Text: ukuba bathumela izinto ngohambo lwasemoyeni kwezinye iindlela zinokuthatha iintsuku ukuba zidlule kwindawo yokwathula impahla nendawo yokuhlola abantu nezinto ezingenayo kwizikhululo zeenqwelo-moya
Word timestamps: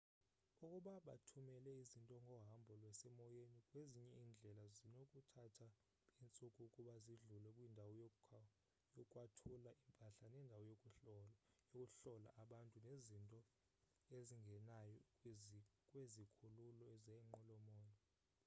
ukuba 0.49 0.93
bathumela 1.07 1.69
izinto 1.81 2.15
ngohambo 2.25 2.71
lwasemoyeni 2.81 3.59
kwezinye 3.69 4.11
iindlela 4.19 4.63
zinokuthatha 4.77 5.67
iintsuku 6.19 6.59
ukuba 6.67 6.93
zidlule 7.05 7.49
kwindawo 7.55 7.91
yokwathula 8.97 9.71
impahla 9.87 10.25
nendawo 10.33 10.63
yokuhlola 10.71 12.29
abantu 12.43 12.77
nezinto 12.87 13.39
ezingenayo 14.17 14.97
kwizikhululo 15.89 16.87
zeenqwelo-moya 17.05 17.95